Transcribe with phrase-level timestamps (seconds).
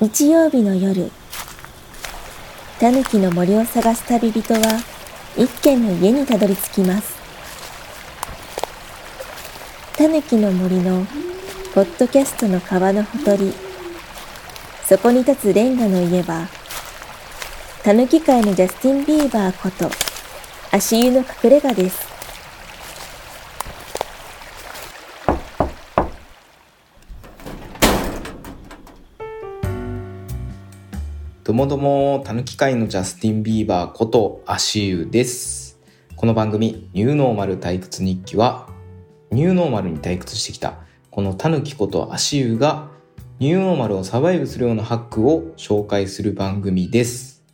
[0.00, 1.10] 日曜日の夜
[2.80, 4.60] タヌキの森を探す旅人は
[5.36, 7.14] 一軒の家にたどり着きます。
[9.96, 11.06] タヌキの森の
[11.74, 13.52] ポッドキャストの川のほとり
[14.84, 16.48] そこに立つレンガの家は
[17.82, 19.90] タヌキ界のジャスティン・ビーバーこと
[20.70, 22.11] 足湯の隠れ家です。
[31.52, 35.78] どもども、たぬき界のジャスティン・ビーバーこと足湯です。
[36.16, 38.70] この番組、ニューノーマル退屈日記は、
[39.30, 40.78] ニューノーマルに退屈してきた、
[41.10, 42.88] このたぬきこと足湯が、
[43.38, 47.44] ニューノーマルをサバイブするようなハックを紹介する番組です。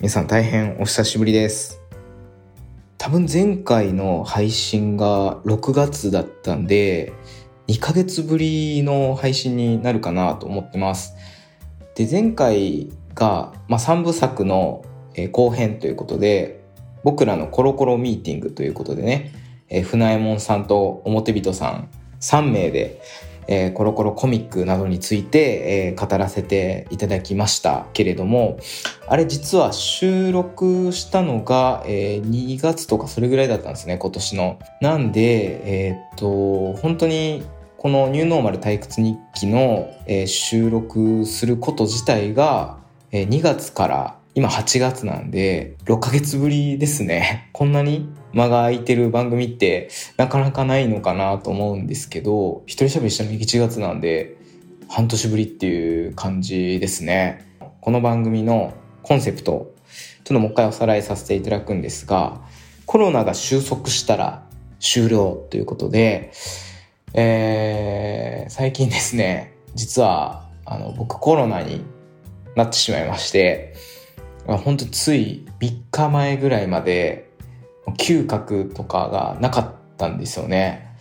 [0.00, 1.80] 皆さん大変お久しぶりです。
[2.98, 7.14] 多分前回の配信が6月だったんで、
[7.68, 11.14] 2ヶ月ぶりの配信になるかなと思ってます。
[11.94, 14.84] で、前回が、まあ、3部作の、
[15.32, 16.62] 後編ということで、
[17.02, 19.32] 僕らのコロコロミーティングということでね、
[19.68, 21.88] え船右衛門さんと表人さん
[22.20, 23.00] 3名で、
[23.48, 28.58] えー、コロコロコミックなどについて、えー、語らせていただきましたけれども、
[29.08, 34.58] あれ実は収録したのが、えー、2月とかそれぐらいだったんですね、今年の。
[34.80, 37.44] なんで、えー、っと、本当に
[37.78, 42.78] このニューノーマル退屈日記の、え、収録すること自体が、
[43.22, 47.48] え、2月から今8月なんで6ヶ月ぶりですね。
[47.54, 54.36] こんなに間が空いてる番組ってなかなかないのかなと思うんですけど、一人喋りしたの1月なんで
[54.88, 57.46] 半年ぶりっていう感じですね。
[57.80, 59.72] この番組のコンセプト、
[60.24, 62.42] ちょっともう一回おさらいさせていただくんですが、
[62.84, 64.42] コロナが収束したら
[64.78, 66.32] 終了ということで、
[67.14, 71.82] えー、最近ですね、実は、あの、僕コロナに
[72.56, 73.74] なってしまいまして、
[74.46, 77.30] 本当つい3日前ぐらいまで、
[77.98, 80.96] 嗅覚とかがなかったんですよね。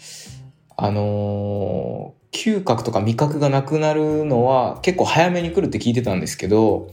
[0.78, 6.92] あのー、嗅覚とか味覚がなくなるのは結構早めに来るって聞いてたんですけど、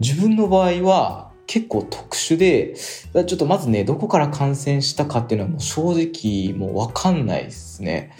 [0.00, 8.12] 自分の場合は結構特殊で、ちょっとまずね、どこから感染したかっていうのはもう正直もうわかんないですね。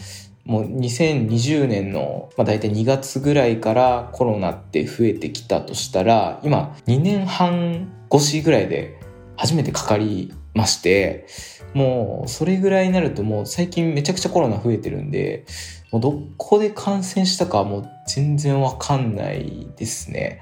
[0.44, 8.98] もう2020年の、まあ、大体2月ぐらいからコロナって増えてきたとしたら、今2年半越しぐらいで
[9.36, 11.26] 初めてかかりまして、
[11.74, 15.46] もうそれぐらいになるともう最近めちゃくちゃコロナ増えてるんで、
[15.92, 20.40] もうどこで感染したかもう全然わかんないですね。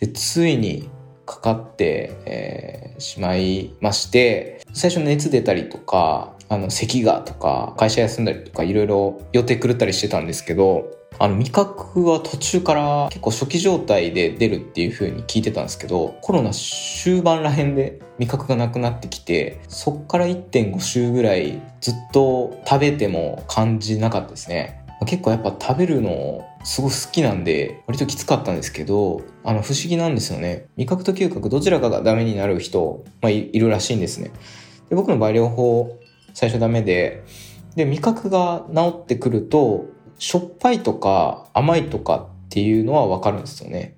[0.00, 0.90] で、ついに
[1.24, 10.90] かかって、えー、しまいまして、最初熱出たりとか、あの、咳がとか、会社休んだりとか、いろいろ予定狂ったりしてたんですけど、
[11.20, 24.84] あの、味覚は途中から結構初期状態で出るっていう風に聞いてたんですけど、コロナ終盤ら辺で味覚がなくなってきて、そっから1.5週ぐらいずっと食べても感じなかったですね。
[25.06, 30.66] 結構やっぱ食べるのすごく好きなんで、割ときつかったんですけど、あの、不思議なんですよね。
[30.76, 34.32] 味覚と嗅覚どちらかがダメになる人、まあ、いるらしいんですね。
[34.88, 36.00] で僕の場合両方
[36.40, 37.22] 最初ダメで、
[37.76, 43.94] で、味覚が治ってくると、しょっぱいとか甘いとかっていうのはわかるんですよね。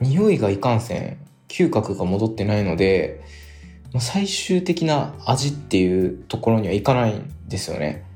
[0.00, 3.20] 匂いがいかんせん、嗅覚が戻ってないので、
[3.98, 8.06] 最終的な味っていうところにはいかないんですよね。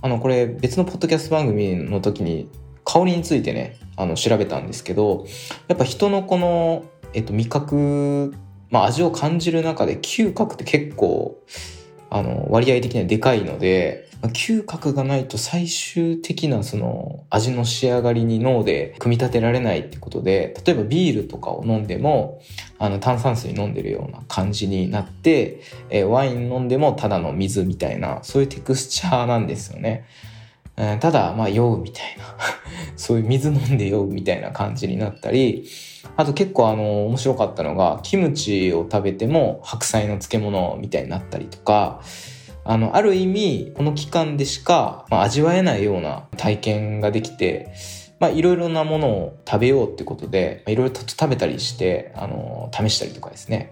[0.00, 2.48] あの、これ別のポッドキャスト番組の時に
[2.86, 5.26] 香りについてね、あの、調べたんですけど、
[5.68, 8.34] やっぱ人のこの、えっと、味覚、
[8.70, 11.42] まあ味を感じる中で嗅覚って結構
[12.10, 22.40] あの、割合的にはでかいので、嗅覚がないと最終的なその味の仕上がりに脳で組み立てられないってことで、例えばビールとかを飲んでも、
[22.78, 25.60] あの炭酸水飲んでるような感じになって、
[26.08, 30.04] ワイン飲んでもただの水みたいな、そういうテクスチャーなんですよね。
[31.00, 32.24] ただ、まあ酔うみたいな
[32.96, 35.68] そういう水飲んで酔うみたいな感じになったり、
[36.16, 42.00] あと結構あの、面白かったのが、キムチを食べても白菜の漬物みたいになったりとか、
[42.64, 47.72] あの、ある意味、この期間でしか、まあ、味わえないような体験ができて、
[48.20, 53.70] まあ、いろいろなものを食べようってことで、いろいろと食べたりして、あの、試したりとかですね。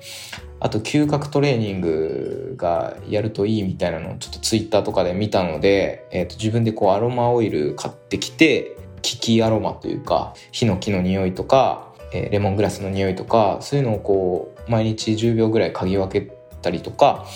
[0.60, 17.26] あと、嗅覚トレーニングがやるといいみたいなのをちょっとツイッターとかで見たので、えっ、ー、と、自分でこうアロマオイル買ってきて、キキアロマというか、ヒノキの匂いとか、えー、レモングラスの匂いとかそういうのをこう毎日10秒ぐらい嗅ぎ分けたりとか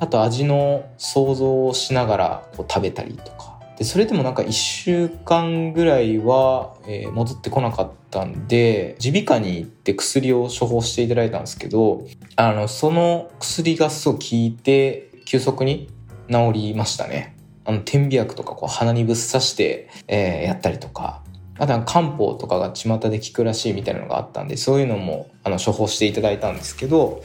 [0.00, 3.52] あと味の想像をしながらこう食べたりとか。
[3.78, 15.88] でそれでもなんか1週間ぐらいは、えー、戻ってこなかったんで耳鼻科に行って薬を処方していただいたんですけどあのその薬がすごい効いて急速に
[16.30, 17.36] 治りましたね。
[17.64, 21.22] あの点鼻薬とかこう鼻にぶっ刺して、えー、やったりとか。
[21.58, 27.22] あとは漢方とかが巷で効くらしいみたいなのがあったんでそういうのもあの処方していただいたんですけど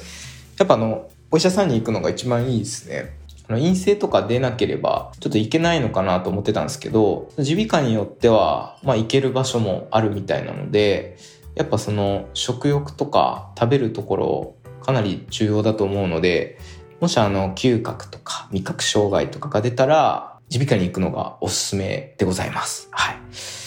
[0.59, 3.17] やっぱあのお医者さんに行くのが一番いいですね
[3.49, 11.17] あの陰性とか出なければちょっと行けないのかなと思ってたんですけど耳鼻科によっては、まあ、行ける場所もあるみたいなので
[11.55, 16.59] やっぱその食欲とか食べるところかなり重要だと思うので
[16.99, 22.87] もしあの嗅覚とか味覚障害とかが出たら耳鼻科に行くのがおすすめでございます。
[22.91, 23.66] はい。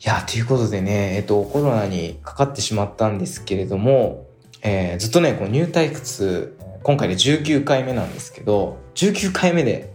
[0.00, 4.26] いや、ということでね、えっと、コロナにかかってしまったんですけれども、
[4.62, 9.92] えー、ずっとね、この入退屈今回で19回目なんですけど、19回目で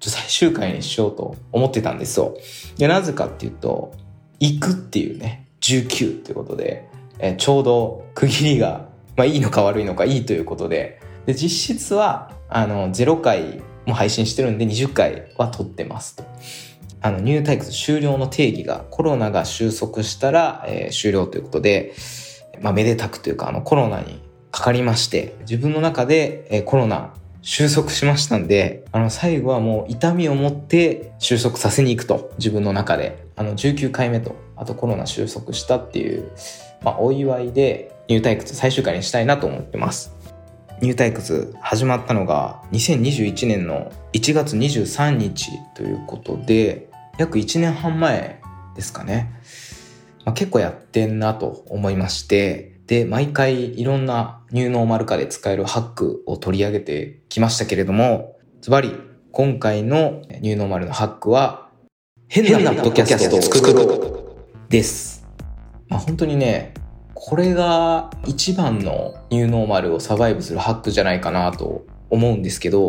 [0.00, 2.36] 最終回にしようと思ってたんですよ。
[2.76, 3.94] で、なぜかっていうと、
[4.40, 6.86] 行くっていうね、19っていうことで、
[7.18, 16.24] えー、ちょうど区切りが、まあいいのか悪いのかいいということで、で、実質は、あの、0回も配信してるんで20回は撮ってますと。
[17.06, 21.94] あの、入退屈終了の定義がコロナが収束したら、えー、終了ということで、
[22.60, 24.20] まあ、めでたくというか、あの、コロナに
[24.50, 33.24] かかりまして、自分の中で、えコロナ収束しましたんで、あの、最後はもう痛みを持って収束させに行くと、自分の中で。
[33.36, 36.32] あの、19回目と、あとコロナ収束したっていう、
[36.82, 40.16] まあ、お祝いで入退屈最終回にしたいなと思ってます。
[40.82, 46.85] 入退屈始まったのが2021年の1月23日ということで、
[47.18, 48.40] 約1年半前
[48.74, 49.32] ですかね。
[50.24, 58.92] まあ、結構やってんなと思いまして、で、毎回いろんなニューノーマル化で使えるハックを取り上げてきましたけれども、ズバリ、
[59.32, 61.68] 今回のニューノーマルのハックは、
[62.28, 65.26] 変なポッドキャストを作ろうです。
[65.88, 66.74] まあ、本当にね、
[67.14, 72.88] これが一番のニューノーマルをサバイブするハックじゃないかなと思うんですけど、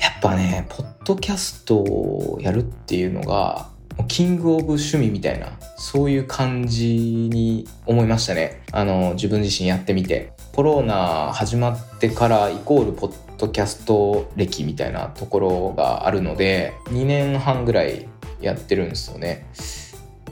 [0.00, 3.68] やっぱね、ポッドキャストをやるっていうのが、
[4.08, 8.62] キングオブ趣味みたいな、そういう感じに思いましたね。
[8.72, 10.32] あの、自分自身やってみて。
[10.52, 18.08] コロナ始まってからイコールポッドキャスト歴みたいなところがあるので、2年半ぐらい
[18.40, 19.46] やってるんですよね。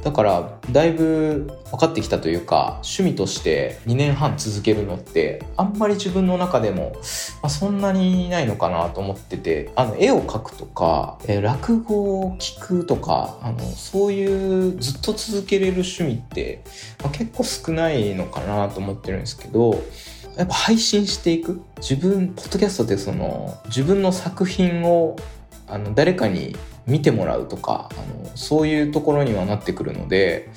[0.03, 6.93] だからだいぶ分かってきたというか趣味として2年半続けるのってあんまり自分の中でも、
[7.43, 16.63] まあ、そんなにないのかなと思っててあの絵を描くとか、え落語を聞くとかあのそういうずっと続けれる趣味って、
[17.03, 19.83] まあ、結構少ないのかなと思ってるんですけど
[20.37, 25.17] やっぱ配信していく自分ポッドキャストってその自分の作品を
[25.67, 26.57] あの誰かに
[26.89, 30.51] 見てもらうとかあのそういうところにはなってくるので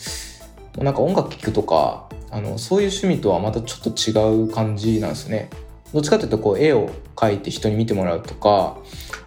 [0.77, 5.49] なんか音楽聴くとかあのそういう趣味とはまたちょっと違う感じなんですね。
[5.93, 8.77] どっちかというとこう絵を描いて人に見てもらうとか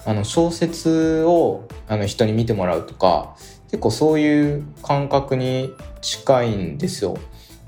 [0.07, 3.37] あの小説をあの人に見てもらうとか
[3.71, 7.19] 結構そういう感覚に近いんですよ。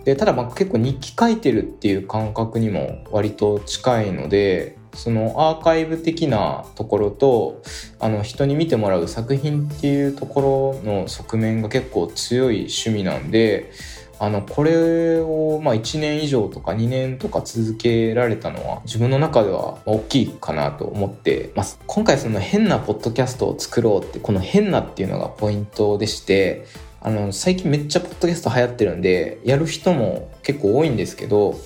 [0.04, 7.62] でただまあ結構日記書いてるっていう感覚にも割と近いのでそのアーカイブ的なところと
[8.00, 13.70] あの人に見てもらう作品っていうところの側面が結構強い趣味なんで
[14.18, 21.78] あのこれをまあ1年以上とか2年とか続けられたのは自分の中では大きいかなと思ってます。
[21.86, 26.64] 今回その変なポッドキャストを作ろうってこの変なっていうのがポイントでして
[27.02, 31.60] あの最近めっちゃポッドキャスト流行ってるんでやる人も結構多いんですけど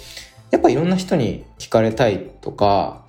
[0.50, 3.04] やっぱいろんな人に聞かれたいとか、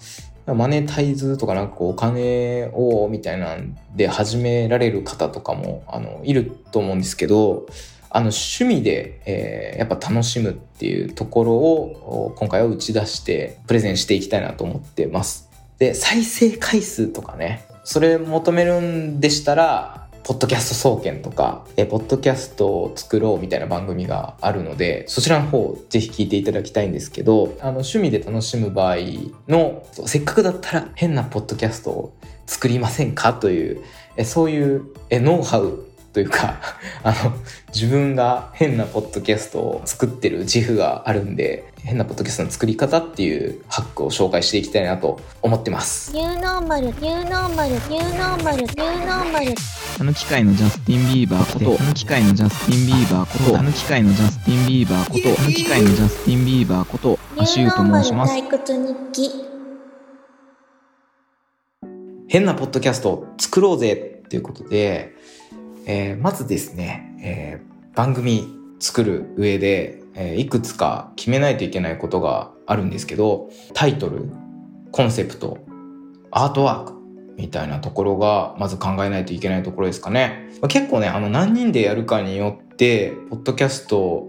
[0.45, 7.67] マネタイズとかなんかお金をみたいなんで始められる方とかもあのいると思うんですけど、
[8.09, 15.49] あの趣味で、えー、やっぱ楽しむっていうところを今回は打ち出してプレゼンしていきたいなと思ってます。
[15.77, 28.97] で、再生回数とかね、それ求めるんでしたら、ポッドキャスト総研とか、えポッドキャストを作ろうみたいな番組があるので、そちらの方ぜひ聞いていただきたいんですけど、あの趣味で楽しむ場合
[29.47, 32.13] の、せっかくだったら変なポッドキャストを
[32.45, 33.33] 作りませんか？
[33.33, 33.81] という、
[34.15, 36.59] えそういうえノウハウというか
[37.03, 37.33] あの、
[37.73, 46.13] 自分が変なポッドキャストを作ってる自負があるんで、変なポッドキャストの作り方っていうハックを紹介していきたいなと思ってます。
[46.13, 49.55] ニューノーマル、ニューノーマル、ニューノーマル、ニューノーマル。
[49.99, 58.33] あの機械のジャスティン・ビーバーこと、あの機械のジャスティン・ビーバーこと、あの機械のジャスティン・ビーバーこと、あの機械のジャスティン・ビーバーこと、アシューと申します。
[58.33, 59.51] 退屈日記。
[62.27, 65.15] 変なポッドキャスト作ろうぜっていうことで、
[65.85, 68.47] えー、まずですね、えー、番組
[68.79, 74.29] 作る上で、えー、いくつか決めないといけないことがあるんですけど、タイトル、
[74.91, 75.57] コンセプト、
[76.31, 77.00] アートワーク、
[77.41, 80.47] みたいなところが、まず考えないといけないところですかね。
[80.69, 84.27] 結構ね、あの、何人でやるかによって、ポッドキャスト、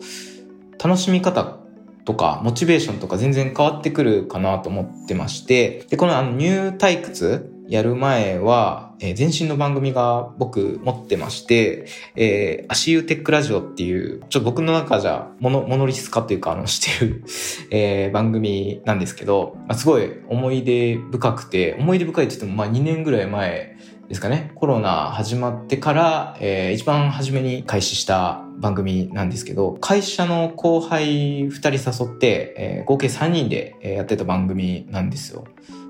[0.82, 1.58] 楽しみ方
[2.06, 17.24] とか、モチベーションとか全然変わってくるかなと思ってまして、で、このあの、ニュー退屈やる前は、えー、前身の番組が僕持ってまして、えー、足湯テックラジオっていう、ちょっと僕の中じゃモノ、モノリス化っていうか、あの、してる
[17.72, 23.74] えー、番組なんですけど、まあ、すごい思い出深くて、思い出深いって言っても、まあ2年ぐらい前
[24.06, 35.44] ですかね、コロナ始まってから、えー、一番初めに開始した番組なんですけど、会社の後輩2人誘って、えー、合計3人でやってた番組なんですよ。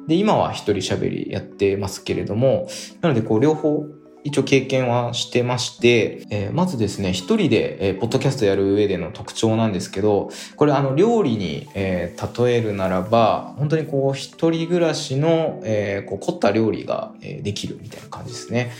[0.08, 2.68] で、今は一人喋りやってますけれども、
[3.00, 3.86] なのでこう両方
[4.24, 18.70] 一応経験はしてまして、えー、まずですね、一人で、えー、ポッドキャストやる上での特徴なんですけど、これあの料理に、えー、例えるならば、本当にこう一人暮らしの、えー、こう凝った料理が、えー、できるみたいな感じですね。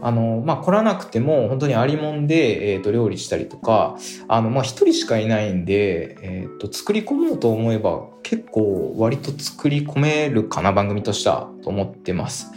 [0.00, 3.96] あの、まあ、来らなくても、本当にありもんで、えっ、ー、と、料理したりとか、
[4.28, 12.50] あの、まあ、一人しかいないんで、えっ、ー、と、作り込もうと思えば、結構割と作り込めるかな、番組としては、と思ってます。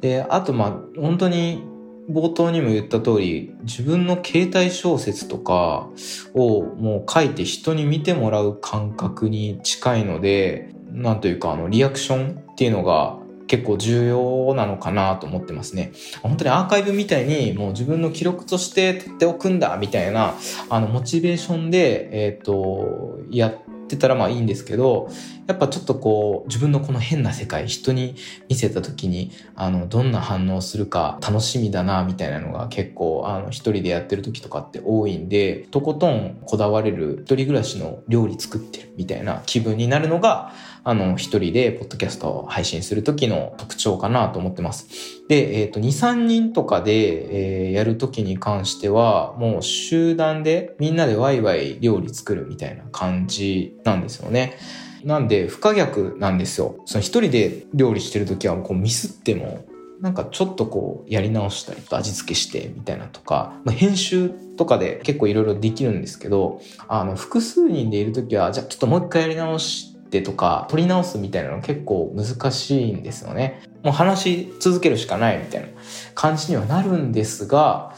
[0.00, 1.64] で、あと、まあ、本当に、
[2.10, 5.88] 冒頭にも言った通り、自分の携帯小説とか
[6.34, 13.19] をもう書いて人に見てもらう感覚に近いので、なんというか、あの、リアクションっていうのが
[13.50, 15.90] 結構重要なのかなと思ってますね。
[16.22, 20.34] 本当にアーカイブみたいにもう自分の記録として取っておくんだみたいな、
[20.68, 23.54] あの、モチベーションで、えっ、ー、と、やっ
[23.88, 25.08] てたらまあいいんですけど、
[25.48, 28.14] やっぱちょっとこう、自分のこの変な世界、人に
[28.48, 40.52] 見せた時に、あの、どんな反応するか楽しみだな、みたいなのが結構、あの、一人でやってる時とかって多いんで、とことんこだわれる一人暮らしの料理作ってるみたいな気分になるのが、
[40.84, 44.88] あの、一人でポッドキャストを配信する時の特徴かなと思ってます。
[45.28, 54.58] で、えっ、ー、と、2、3人とかで、えー、やる時に関しては、もう集団でみんなでワイワイ料理作るみたいな感じなんですよね。
[55.04, 56.76] なんで、不可逆なんですよ。
[56.86, 59.64] その一人で料理してる時は、こうミスっても、
[60.00, 69.89] なんかちょっとこうやり直したり味付けしてみたいなとか、まあ、編集とかで結構いろいろできるんですけど、あの、複数人でいる時は、じゃあちょっともう一回やり直して
[70.22, 73.62] とか、取り直すみたいなの結構難しいんですよね。
[73.82, 75.68] もう話し続けるしかないみたいな
[76.14, 77.94] 感じにはなるんですが、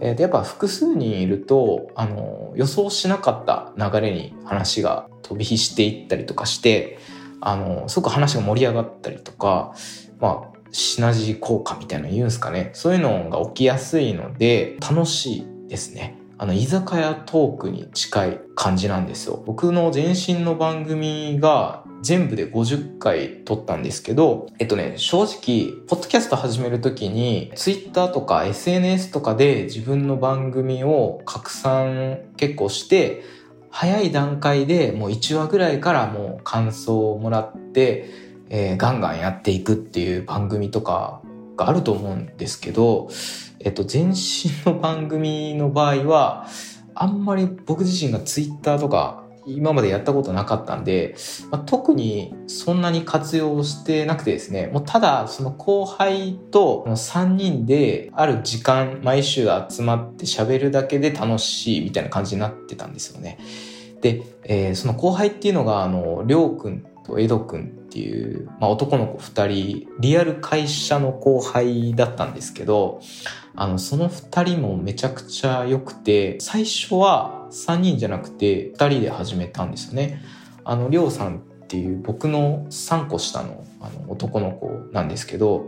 [0.00, 6.98] えー、やっぱ複数人いると、あの、予想しなかった流れに話が飛び火していったりとかして、
[7.40, 9.74] あの、すごく話が盛り上がったりとか、
[10.20, 12.70] まあ、シナジー効果みたいなの言うんですかね。
[12.74, 16.18] そういうのが起きやすいので、楽しいですね。
[16.38, 19.42] あの、居酒屋トークに近い感じなんですよ。
[19.46, 33.22] 僕の前身の番組が全部で50回撮ったんですけど、えっとね、正直、ポッドキャスト始めるときに、Twitter とか SNS とかで自分の番組を拡散結構して、
[33.70, 38.10] 早い段階でもう1話ぐらいからもう感想をもらって、
[38.50, 41.22] えー、ガンガンやっていくっていう番組とか
[41.56, 43.08] があると思うんですけど、
[43.60, 44.14] えっと、前身
[44.64, 46.46] の番組の場合は、
[46.94, 51.14] あんまり僕自身が Twitter とか今までやったことなかったんで、
[51.50, 63.38] まあ、特にそんなに活用してなくてですね、もうただその後輩と3人である時間毎週集まって喋るだけで楽しいみたいな感じになってたんですよね。
[64.00, 73.00] で、えー、その後輩っていうのが、あの、りょうくんとエドくんっていう、まあ、男の子2人、リアル会社の後輩だったんですけど、
[73.54, 80.20] あの、その2人もめちゃくちゃ良くて、最初は3人じゃなくて2人で始めたんですよね。
[80.62, 85.66] あの、りょうさんっていう僕の3個下のあの男の子なんですけど、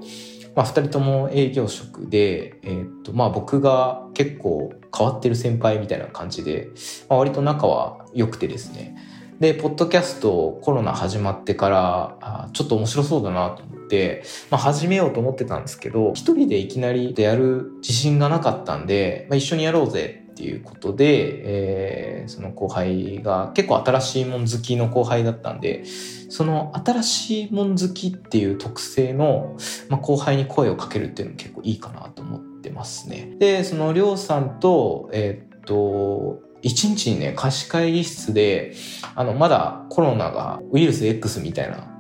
[0.55, 6.69] まあ、2人とも営業職で、えー、っとまあ、僕が結構変わってる先輩みたいな感じで、
[7.09, 8.97] まあ、割と仲は良くてですね
[9.40, 25.85] で、ポッドキャストコロナ始まってから、ちょっと面白そうだなと思って、まあ始めようと思ってたんですけど、一人でいきなりやる自信がなかったんで、まあ、一緒にやろうぜっていうことで、えー、その後輩が結構新しいもん好きの後輩だったんで、
[26.30, 29.57] その新しいもん好きっていう特性の、
[29.88, 33.37] まあ、後輩に声をかけるっていうのも結構いいかなと思ってますね。
[33.38, 38.75] で、そのりょうさんと、えー、っと、一日にね、貸し会議室で、
[39.15, 41.99] あの、まだコロナがウイルス X みたいな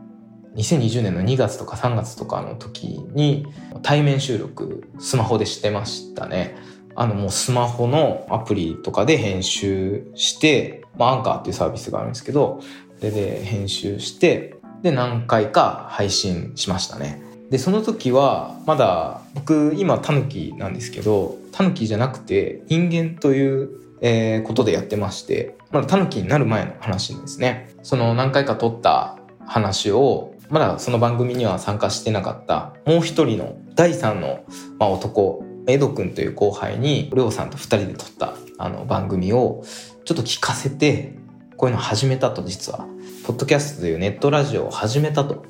[0.56, 3.46] 2020年の2月とか3月とかの時に
[3.82, 6.56] 対面収録スマホでしてましたね。
[6.96, 12.60] あのもうスマホのアプリとかで編集して、まあアンカーっていうサービスがあるんですけど、
[13.00, 17.22] でで編集して、で何回か配信しましたね。
[17.50, 27.74] で、その時はまだ僕今タヌキなんですけど、タヌキじゃなくて人間というえー、ことでやってまして、まだタヌキになる前の話ですね。
[27.82, 34.44] その何回か撮った話を、まだその番組には参加してなかった、もう一人の第三の、
[34.78, 39.62] まあ、男、エド君という後輩に、りょうさんと二人で撮ったあの番組を、
[40.04, 41.14] ちょっと聞かせて、
[41.56, 42.86] こういうの始めたと実は。
[43.24, 45.44] ポッドキャストというネットラジオを始めたと。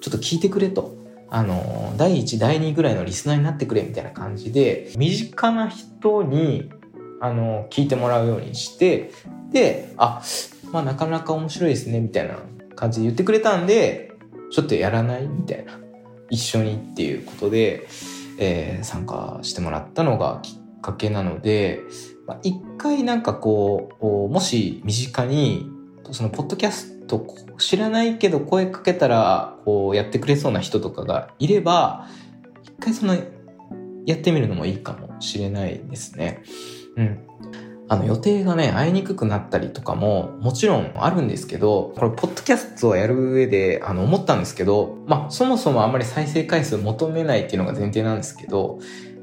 [0.00, 0.96] ちょっと聞いてくれと。
[1.30, 6.70] あの、第1、第2ぐらいのリスナーになってくれみたいな感じで、身近な人に
[7.20, 9.10] あの、聞いてもらうようにして、
[9.52, 10.22] で、あ、
[10.72, 12.38] まあなかなか面白いですね、みたいな
[12.74, 14.12] 感じで言ってくれたんで、
[14.50, 15.26] ちょっとやらない？
[15.26, 15.78] みたいな。
[16.30, 17.88] 一緒にっていうことで、
[18.38, 21.80] えー、参加してもらったのがきっかけなので、
[22.26, 25.70] まあ、一回なんかこう、もし身近に、
[26.12, 32.06] そのポッドキャスト知らないけど声かけたら、こうやってくれそうな人とかがいれば、
[32.62, 33.16] 一回その、
[34.04, 36.42] やってみるのもいいかもしれないですね。
[36.98, 37.18] うん。
[37.90, 48.78] あの予定がね、会いにくくなったりとかももちろんあるんですけど、これ、ポッドキャストをやる上で、あの、思ったんですけど、まあ、そもそもあんまり再生回数求めないっていうのが前提なんですけど、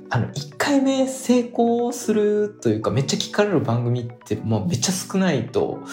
[0.10, 5.84] あの、1回目成功するというか、めっちゃ聞かれる番組ってもうめっちゃ少ないと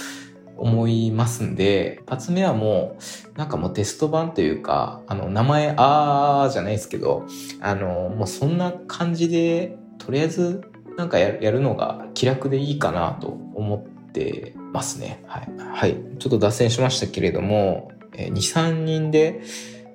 [0.57, 2.97] 思いますんで、一発目はも
[3.35, 7.27] う、なんかもうテスト版というか、あの、名前、あーじゃないですけど、
[7.61, 15.23] あの、もうそんな感じで、とりあえずなんかやるのが気楽でいいかなと思ってますね。
[15.27, 15.49] はい。
[15.59, 15.97] はい。
[16.19, 19.41] ちょっと脱線しましたけれども、え2、3人で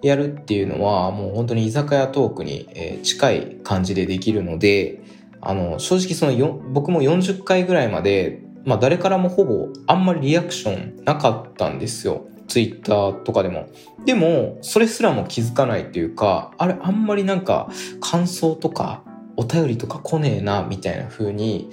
[0.01, 2.70] やるっていうのはもう本当に居酒屋トークに
[3.04, 5.01] 近い感じでできるので、
[5.42, 12.27] あの、正直その、僕も40回ぐらいまで、まあ誰からもほぼあんまりリアクションなかったんですよ。
[12.48, 13.68] ツイッターとかでも。
[14.05, 17.70] でも、それすらも気づかないっていうか、あれあんまりなんか
[18.01, 19.03] 感想とか
[19.38, 21.70] お便りとか来ねえな、みたいな風に、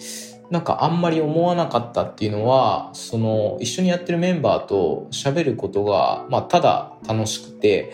[0.51, 7.93] なんかあんまり思わなかったっていうのは、その一緒にやってるメンバーと喋ることが、まあただ楽しくて、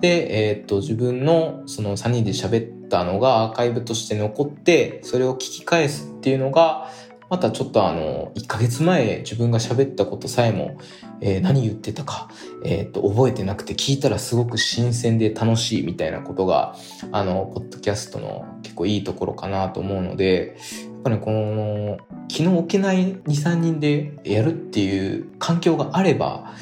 [0.00, 6.88] で、えー、っと、自分のその3人で喋ったのがアーカイブとして残って、それを聞き返すっていうのが、
[7.30, 10.78] またちょっとあの、1ヶ月前自分が喋ったことさえも、
[11.20, 12.28] えー、何言ってたか、
[12.64, 16.74] えっ、と、覚えてなくて聞いたらすごく新鮮で楽しいみたいなことが、
[17.12, 26.54] あの、ポッドキャストの結構いいところかなと思うので、やっぱね、この、気の置けない2、3人でやるっていう環境があれば、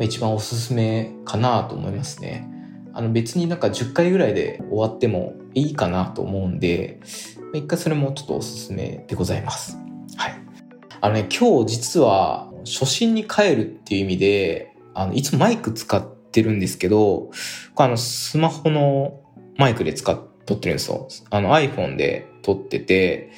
[0.00, 2.48] 一番おすすめかなと思いますね。
[2.94, 7.00] あの別になんか10回ぐらいで終わってもいいかなと思うんで、
[7.54, 9.78] 一回それもちょっとおすすめでございます。
[11.00, 17.30] あのね、今日実は初心に帰るっていう意味で、あの、いつもマイク使ってるんですけど、
[17.76, 19.20] あの、スマホの
[19.56, 21.08] マイクで使っ、撮ってるんですよ。
[21.28, 23.30] あの iPhone で撮ってて、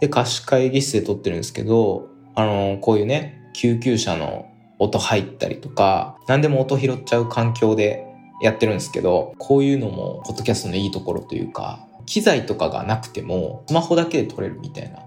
[0.00, 4.46] で、貸し会議室で撮ってるんですけど、あの、こういうね、救急車の
[4.78, 8.04] 音入ったりとか、何でも音拾っちゃう環境で
[8.42, 15.00] やってるんですけど、こういうのも、ポッドキャストのいいところというか、機材とかがなくても、スマホだけで撮れるみたいな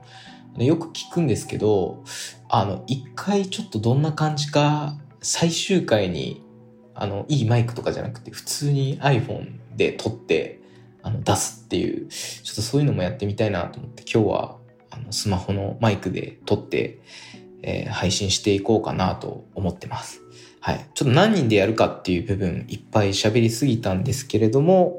[0.58, 2.04] よく聞くんですけど、
[2.50, 6.44] あの、一回ちょっとどんな感じか、最終回に、
[6.94, 10.60] あの、いいマイクとかじゃなくて、普通に iPhone で撮って、
[11.02, 14.58] あの、出すっていう、ちょっとそういうのもやってみたいなと思って、今日は、
[14.92, 17.00] あの、スマホのマイクで撮って、
[17.64, 20.23] えー、配信していこうかなと思ってます。
[20.66, 20.90] はい。
[20.94, 24.98] ちょっと何人でやるかっていう部分いっぱい喋りすぎたんですけれども、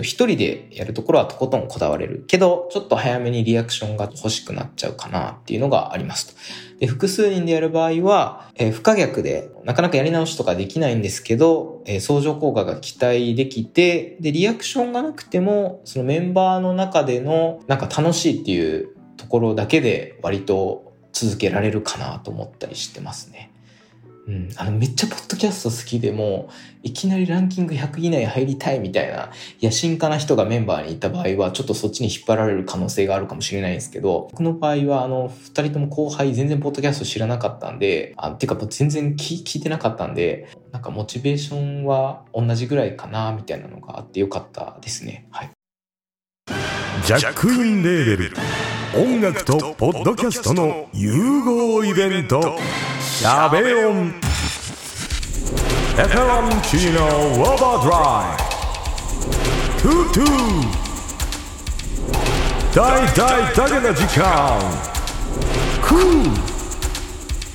[0.00, 6.34] 一人でやるところはとことんこだわれるけど、ちょっと早めにリアクションが欲しくなっちゃうかなっていうのがありますと。
[6.78, 23.51] で、複数人でやる場合は、えー、不可逆で、なかなかやり直しとかできないんですけど、えー、相乗効果が期待できて、で、リアクションがなくても、そのメンバーの中での、なんか楽しいっていうところだけで割と続けられるかなと思ったりしてますね。
[24.26, 26.48] うん、あの、めっちゃポッドキャスト好きでも、
[26.84, 45.26] いきなりランキング100以内入りたいみたいな、野心家な人がメンバーにいた場合は、ちょっとそっちに引っ張られる可能性があるかもしれないんですけど、僕の場合は、あの、二人とも後輩全然ポッドキャスト知らなかったんで、あていうか、全然聞聞いてなかったんで、なんかモチベーションは同じぐらいかな、みたいなのがあってよかったですね。
[45.32, 45.50] はい。
[47.04, 48.36] ジャックインレーベル。
[48.94, 52.58] 音楽とポッドキャストの融合イベント。
[53.22, 54.10] しゃべ音
[55.96, 58.42] ペペロンチーノウォーバードライ
[59.80, 60.26] トゥトゥ
[62.74, 64.58] 大大だけな時間。
[65.80, 66.34] クー。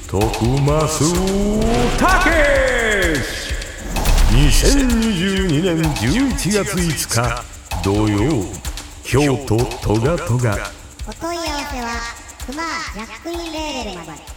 [0.07, 1.03] 徳増
[1.99, 2.29] たけ
[3.21, 3.51] し
[4.31, 7.43] 2022年11月5日
[7.83, 8.45] 土曜
[9.03, 10.55] 京都トガトガ。
[11.09, 11.89] お問い合わせは
[12.45, 14.36] クマジャックインレーベルまで。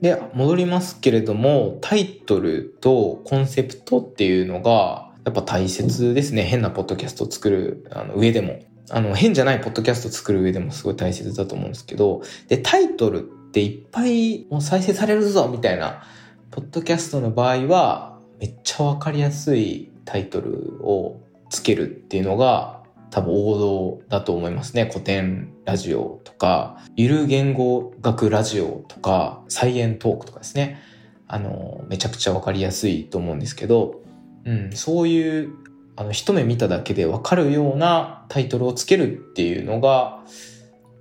[0.00, 6.42] で、戻りますけれども、タイトルとコンセプトっていうのが、やっぱ大切ですね。
[6.42, 8.60] 変なポッドキャストを作るあの上でも。
[8.90, 16.04] あの、変じゃないポッドキャストを作る上でもすごい大切だと思うんですけど、で、タイトルっていっぱいもう再生されるぞみたいな、
[16.50, 24.84] ポッドキャストの場合は、めっちゃわかりやすいタイトルをつけるっていうのが多分王道だと思いますね。
[24.84, 30.80] 古典ラジオとか、ゆる言語学ラジオとか、サイエントークとかですね。
[31.26, 34.00] あの、めちゃくちゃわかりやすいと思うんですけど、
[34.44, 35.50] うん、そういう、
[35.96, 40.20] あの、一目見ただけでわかるようなタイトルをつけるっていうのが、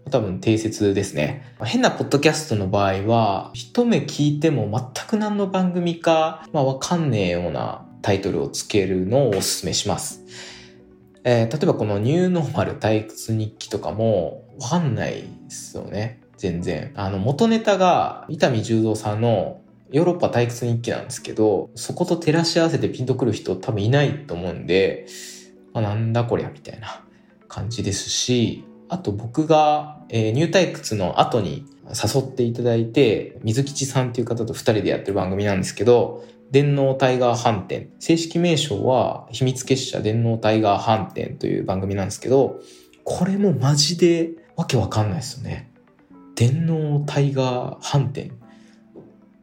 [0.10, 1.56] 多分定説ですね。
[1.64, 10.24] 変なポッドキャストの場合は、一目聞いても全く何の番組か、まあわかんねえようなタイトルをつけるのをお勧めします。
[11.24, 16.22] えー、例えばこのニューノーマル退屈日記とかもわかんないですよね。
[16.38, 16.92] 全然。
[16.96, 25.08] あの、元ネタが伊丹十三さんのヨーロッパ退屈日記なんですけど、そこと照らし合わせてピンとくる人多分いないと思うんで、
[25.74, 27.04] あ、なんだこりゃみたいな
[27.48, 37.90] 感じですし、あと僕が、えー、ニュー退屈の後に誘っていただいて、水吉さんっていう方と二人でやってる番組なんですけど、電脳タイガー飯店。
[38.00, 42.60] 正式名称は秘密結社電脳タイガー飯店という番組なんですけど、
[43.04, 45.72] これもマジでわけわかんないですよね。
[46.36, 48.32] 電脳タイガー飯店。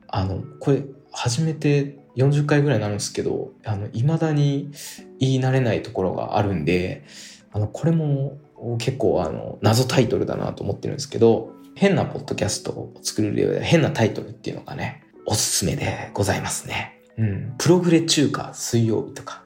[0.08, 4.70] あの、これ初めて40回ぐらいになるんですけど、あの、未だに
[5.18, 7.04] 言い慣れないところがあるんで、
[7.52, 8.38] あの、これも
[8.78, 17.00] 結構あの、謎タイトルだなと思ってるんですけど、変なポッドキャストを作る上で変なタイトルっていうのがね、おすすめでございますね。
[17.16, 17.54] うん。
[17.58, 19.42] プログレ中華水曜日とか。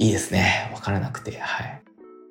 [0.00, 0.70] いいですね。
[0.74, 1.36] わからなくて。
[1.38, 1.82] はい。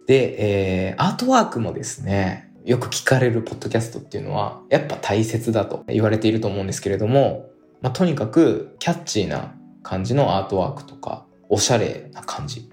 [0.08, 7.50] で、えー、アートワークもですね、よく聞かれるポッドキャストっていうのは、やっぱ大切だと言われていると思うんですけれども、
[7.82, 12.70] まあ、とにかくキャッチーな感じのアートワークとか、おしゃれな感じ。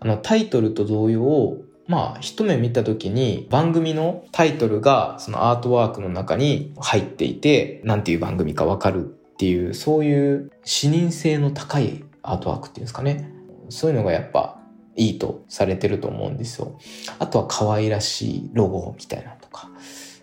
[0.00, 13.30] あの、タイトルと同様、まあ、一目見た時に番組のタイトルがそのアートワークの中に入っていて、なんていう番組かわかるっていう、そういう視認性の高いアートワークっていうんですかね。
[13.68, 14.59] そういうのがやっぱ
[14.96, 16.78] いいとされてると思うんですよ。
[17.18, 19.70] あとは可愛らしいロゴみたいなとか。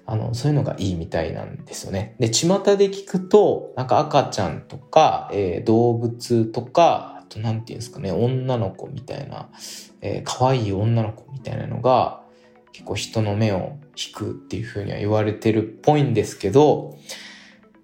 [0.09, 2.15] あの、そういうのがいいみたいなんですよね。
[2.17, 9.49] で、巷で聞くと、なんか赤ちゃんとか、えー、動物とか、あとなんていうんですかね、女の子みたいな、
[10.01, 12.21] えー、可愛い女の子みたいなのが、
[12.71, 16.97] 結構人の目を引くっていうふうには言われてるっぽいんですけど、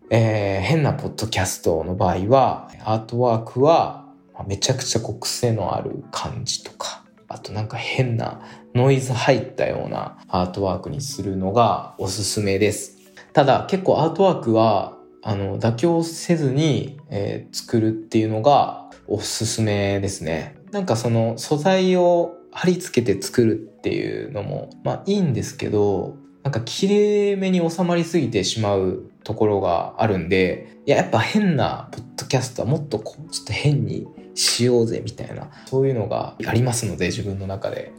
[0.09, 4.02] えー、変なポッドキャストの場合は、アートワークは
[4.47, 8.41] めちゃくちゃこう癖のある感じとか、あとなんか変な
[8.73, 12.97] ノイズ入ったようなアートワークにするのがおすすめです。
[13.33, 20.55] ただ結構アートワークはあの妥協せずに、えー、作るっていうのがおすすめですね。
[20.71, 34.05] なんかその素材を貼り付けて作るっていうのもまあいいんですけど、なんか綺麗めに収まりすぎてしまうところがあるんで、いや、やっぱ変なポッドキャストはもっとこう、ちょっと変に
[34.53, 37.91] しようぜみたいな、そういうのがありますので、自分の中で。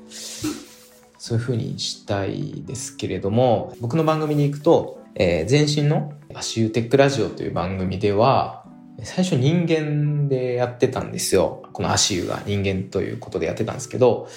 [1.19, 8.67] そういう風にしたいですけれども、僕の番組に行くと、えー、前身の足湯テックラジオという番組では、
[9.03, 11.62] 最初人間でやってたんですよ。
[11.73, 14.29] この足湯が人間ということでやってたんですけど、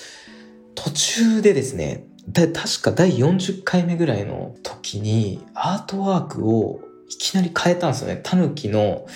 [0.75, 8.21] 途中でですね、確か第40回目ぐらいの時にアートワークをいきなり変えたんですよね。
[8.23, 9.07] タヌキの、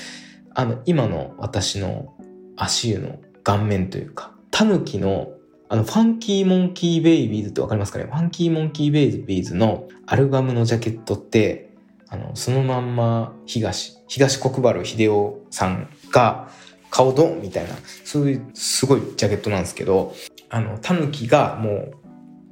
[0.53, 2.15] あの、今の私の
[2.63, 5.31] 足湯の顔面というか、タヌキの
[5.67, 8.03] あの、ファンキーモンキーベイビーズってわかりますかね？
[8.03, 11.71] ファンキーモンキーベイビーズのアルバムのジャケットって、
[12.09, 16.49] あの、そのまんま東、東国原秀夫さんが
[16.89, 20.13] 顔ドンみたいな、そういうすごいジャケットなんですけど、
[20.49, 21.93] あの、タヌキがもう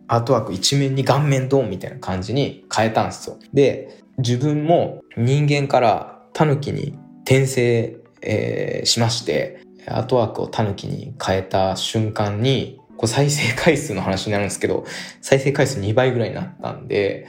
[0.07, 3.37] アートワーク一面に顔面ドンみたいな感じに変えたんですよ。
[3.53, 14.85] で、自分も人間からタヌキに転生、えー、しまして、アートワークをタヌキに変えた瞬間に、こう再生回数の話になるんですけど、
[15.21, 17.27] 再生回数2倍ぐらいになったんで、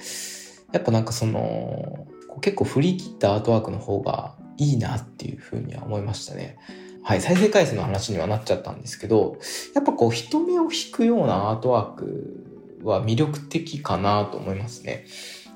[0.72, 2.06] やっぱなんかその、
[2.40, 6.58] 結構振り切ったアートワークの方がいいなっていうふうには思いましたね。
[7.02, 9.38] はい、再生回数の話にはなっちゃったんですけど、
[9.74, 15.06] やっぱこう人目を引くようなアートワークは魅力的かなと思いますね。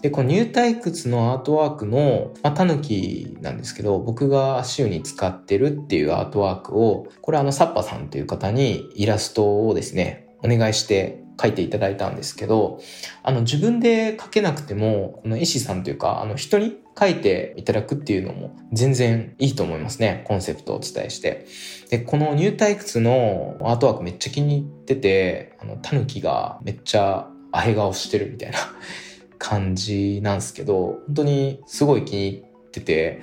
[0.04, 12.82] で、この入退屈のアートワークの、まあ、タヌキなんですけど、僕が週に使ってるっていうアートワークを、これあの、サッパさんという方にイラストをですね、お願いして書いていただいたんですけど、
[13.22, 20.22] あの自分で書けなくても、この医師さんというか、あの人に書いていただくっていうのも全然いいと思いますね。
[20.28, 21.46] コンセプトをお伝えして。
[21.88, 28.58] で、この入退屈のアートワークめっちゃ気に入ってて、あの、タヌキがめっちゃアヘ顔してるみたいな
[29.38, 33.20] 感じなんですけど、本当にすごい気に入ってて、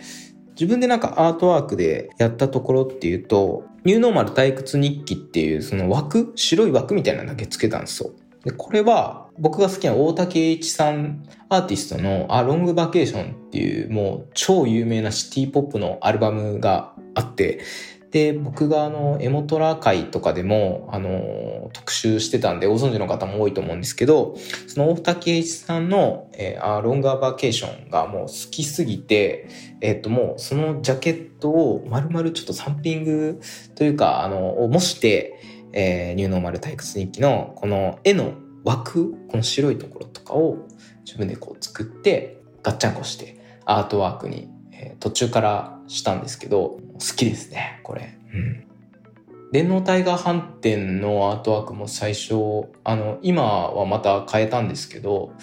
[0.51, 8.11] 自分でなんかアートワークでやったところっていうと、ニューノーマル退屈日記っていうその枠、白い枠みたいなのだけつけたんですよ。
[8.43, 17.61] で、これは僕が好きな大竹一さんアーティストのあ、ロングバケーションっていうもう超有名なシティポップのアルバムがあって、
[18.11, 24.35] で、僕があの、エモトラ会とかでも、あの、特集してたんで、ご存知の方も多いと思うんですけど、
[24.67, 29.47] その大竹栄一さんの、えー、あロンガーバケーションがもう好きすぎて、
[29.79, 33.39] えっ、ともうそのジャケットを丸々ちょっとサンピング
[33.75, 35.39] というか、あの、を模して、
[35.71, 38.33] えー、ニューノーマル退屈日記のこの絵の
[38.65, 40.67] 枠、この白いところとかを
[41.05, 44.49] 自分でこう作って、ガッチャンコしてアートワークに、
[44.81, 48.17] えー、途中からしたんですけど、好きですね、これ。
[48.33, 48.67] うん。
[49.51, 55.33] 電脳タイガー飯店のアートワークも最初、あの、今はまた変えたんですけど、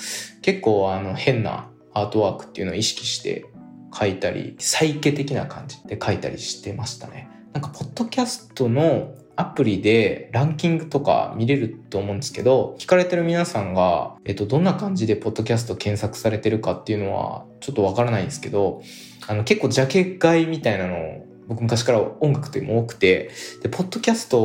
[0.43, 3.47] 結構あの変なアートワークっていうのを意識して
[3.95, 7.29] 書いたり、サイケ的な感じで書いたりしてましたね。
[7.53, 18.83] なんか、ポッドキャストのアプリでランキングとか見れると思うんですけど、聞かれてる皆さんが、えっと、どんな感じでポッドキャスト検索されてるかっていうのは、ちょっとわからないんですけど、
[19.29, 23.31] あの、結構ジャケ買いみたいなの僕昔から音楽っても多くて、
[23.63, 24.39] で、ポッドキャスト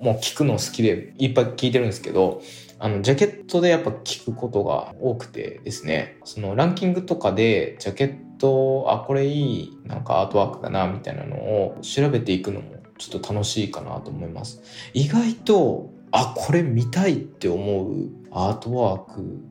[0.00, 2.42] も聞くの好きでいっぱい聞いてるんですけど、
[2.78, 14.62] あの、ジャケットでやっぱ聞くことが多くてですね、そのランキングとかでジャケット、あ、これいい、なんかアートワークだな、みたいなのを調べていくのもちょっと楽しいかなと思います。
[14.94, 19.44] 意外と、あ、これ見たいって思うアートワーク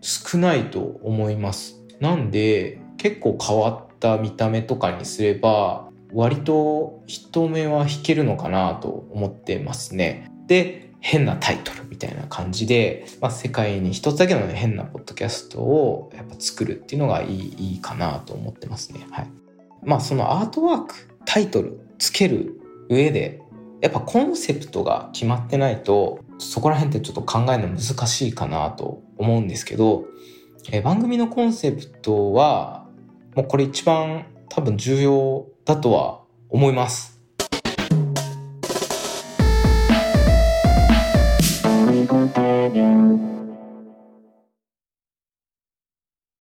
[0.00, 1.82] 少ないと思います。
[1.98, 10.30] なんで、結構変わった見た目とかにすれば、割と人目は引けるのかなと思ってますね。
[10.46, 19.06] で、変なタイトルみたいな感じで、まあ、世界に一つだけの、ね、変なポッドキャストをやっぱ作るっていうのがいいいいかなと思ってますね。
[19.10, 19.30] はい。
[19.84, 23.40] まあそのアートワーク、タイトルつける上で、
[23.80, 30.06] やっぱコンセプトが決まってないと、そこら辺ってちょっと考えるの難しいかなと思うんですけど、
[30.72, 32.87] え番組のコンセプトは、
[33.34, 37.20] もうこれ一番多分重要だとは思います。